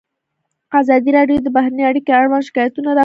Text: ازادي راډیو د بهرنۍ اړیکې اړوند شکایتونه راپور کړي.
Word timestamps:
ازادي 0.79 1.09
راډیو 1.17 1.37
د 1.43 1.47
بهرنۍ 1.55 1.83
اړیکې 1.87 2.11
اړوند 2.19 2.47
شکایتونه 2.47 2.89
راپور 2.89 2.95
کړي. 2.95 2.99